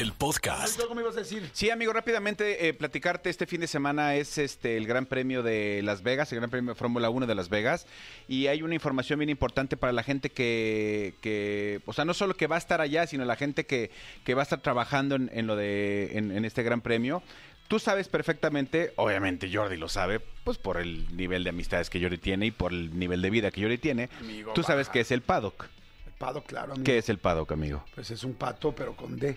[0.00, 0.78] el podcast.
[0.80, 1.48] ¿Algo me ibas a decir?
[1.52, 5.80] Sí, amigo, rápidamente eh, platicarte este fin de semana es este el Gran Premio de
[5.82, 7.86] Las Vegas, el Gran Premio de Fórmula 1 de Las Vegas,
[8.28, 12.34] y hay una información bien importante para la gente que, que, o sea, no solo
[12.34, 13.90] que va a estar allá, sino la gente que,
[14.24, 17.22] que va a estar trabajando en, en lo de en, en este Gran Premio.
[17.66, 22.18] Tú sabes perfectamente, obviamente Jordi lo sabe, pues por el nivel de amistades que Jordi
[22.18, 24.08] tiene y por el nivel de vida que Jordi tiene.
[24.20, 24.92] Amigo, tú sabes baja.
[24.92, 25.66] que es el paddock.
[26.06, 26.84] El pato, claro, amigo.
[26.84, 27.84] ¿Qué es el paddock, amigo?
[27.94, 29.36] Pues es un pato, pero con D.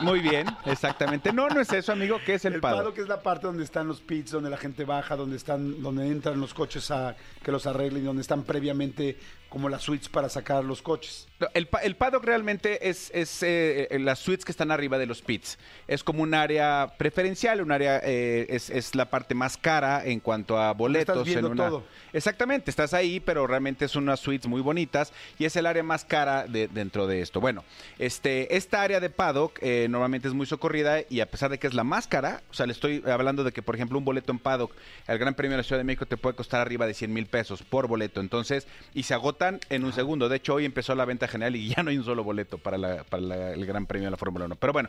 [0.00, 1.32] Muy bien, exactamente.
[1.32, 2.18] No, no es eso, amigo.
[2.24, 2.78] ¿Qué es el, El paddock?
[2.80, 6.06] paddock es la parte donde están los pits, donde la gente baja, donde están, donde
[6.08, 9.16] entran los coches a que los arreglen, donde están previamente
[9.48, 11.28] como las suites para sacar los coches.
[11.38, 15.06] No, El, el paddock realmente es, es eh, eh, las suites que están arriba de
[15.06, 15.56] los pits.
[15.86, 20.18] Es como un área preferencial, un área eh, es, es la parte más cara en
[20.20, 21.14] cuanto a boletos.
[21.16, 21.84] Estás viendo en una- todo.
[22.12, 26.04] Exactamente, estás ahí, pero realmente es unas suites muy bonitas y es el área más
[26.04, 27.40] cara de, dentro de esto.
[27.40, 27.64] Bueno,
[27.98, 31.66] este, esta área de paddock eh, normalmente es muy socorrida y a pesar de que
[31.66, 34.32] es la más cara, o sea, le estoy hablando de que, por ejemplo, un boleto
[34.32, 34.72] en paddock
[35.06, 37.26] al Gran Premio de la Ciudad de México te puede costar arriba de 100 mil
[37.26, 38.20] pesos por boleto.
[38.20, 40.28] Entonces, y se agotan en un segundo.
[40.28, 42.78] De hecho, hoy empezó la venta general y ya no hay un solo boleto para,
[42.78, 44.56] la- para la- el Gran Premio de la Fórmula 1.
[44.56, 44.88] Pero bueno,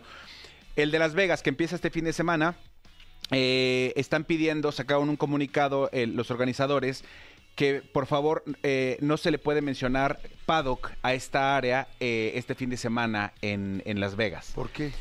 [0.75, 2.55] el de Las Vegas, que empieza este fin de semana,
[3.31, 7.03] eh, están pidiendo, sacaron un comunicado eh, los organizadores
[7.57, 12.53] que por favor eh, no se le puede mencionar paddock a esta área eh, este
[12.53, 14.51] fin de semana en, en Las Vegas.
[14.53, 14.93] ¿Por qué?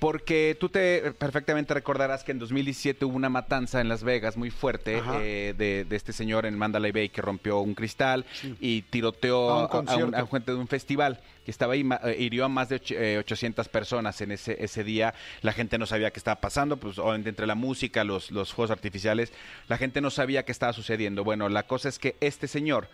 [0.00, 4.50] Porque tú te perfectamente recordarás que en 2017 hubo una matanza en Las Vegas muy
[4.50, 8.56] fuerte eh, de, de este señor en Mandalay Bay que rompió un cristal Sí.
[8.60, 10.16] y tiroteó A un a, a un, concierto.
[10.16, 12.96] a un gente de un festival que estaba ahí, eh, hirió a más de och-
[12.96, 15.12] eh, 800 personas en ese, ese día.
[15.42, 18.70] La gente no sabía qué estaba pasando, pues obviamente entre la música, los, los fuegos
[18.70, 19.32] artificiales,
[19.68, 21.24] la gente no sabía qué estaba sucediendo.
[21.24, 22.88] Bueno, la cosa es que este señor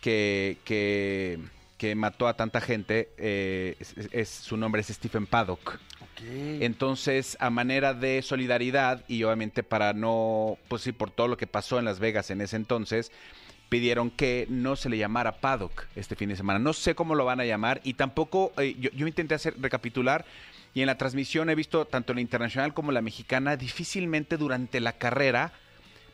[0.00, 1.38] que, que,
[1.76, 3.76] que mató a tanta gente, eh,
[4.10, 5.78] es- su nombre es Stephen Paddock.
[6.20, 11.46] Entonces, a manera de solidaridad y obviamente para no, pues sí, por todo lo que
[11.46, 13.12] pasó en Las Vegas en ese entonces,
[13.68, 16.58] pidieron que no se le llamara paddock este fin de semana.
[16.58, 20.24] No sé cómo lo van a llamar y tampoco, eh, yo, yo intenté hacer recapitular
[20.74, 24.92] y en la transmisión he visto tanto la internacional como la mexicana, difícilmente durante la
[24.92, 25.52] carrera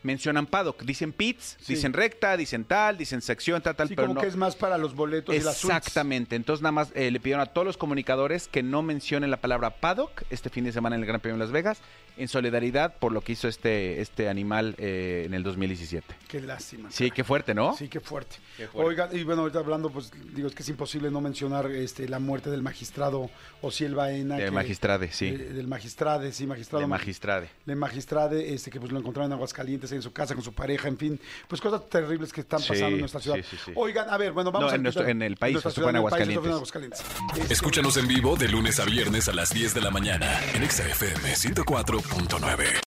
[0.05, 0.83] mencionan paddock.
[0.83, 1.73] Dicen pits, Sí.
[1.73, 4.21] dicen recta, dicen tal, dicen sección, tal, tal, Sí, pero como no.
[4.21, 5.63] que es más para los boletos y las.
[5.63, 6.35] Exactamente.
[6.35, 9.71] Entonces nada más eh, le pidieron a todos los comunicadores que no mencionen la palabra
[9.81, 11.79] paddock este fin de semana en el Gran Premio de Las Vegas
[12.17, 16.15] en solidaridad por lo que hizo este, este animal eh, en el 2017.
[16.29, 16.89] Qué lástima.
[16.89, 17.75] Sí, qué fuerte, ¿no?
[17.75, 18.37] Sí, qué fuerte.
[18.55, 18.89] Qué fuerte.
[18.89, 22.19] Oigan, y bueno, ahorita hablando, pues digo, es que es imposible no mencionar este, la
[22.19, 23.29] muerte del magistrado
[23.61, 24.37] Ociel Baena.
[24.37, 25.27] De que- magistrade, sí.
[25.27, 26.79] eh, del magistrade, sí, magistrado.
[26.81, 27.49] De magistrade.
[27.65, 30.87] De magistrade, este, que pues lo encontraron en Aguascalientes, en su casa, con su pareja,
[30.87, 31.19] en fin.
[31.47, 33.37] Pues cosas terribles que están Sí, pasando en nuestra ciudad.
[33.37, 33.71] sí, sí, sí.
[33.75, 34.75] Oigan, a ver, bueno, vamos No, a...
[34.75, 37.01] en nuestro- en el país, nuestra esto fue en país, Aguascalientes.
[37.37, 40.63] Este, Escúchanos en vivo de lunes a viernes a las 10 de la mañana en
[40.63, 42.84] Exa FM 104.9.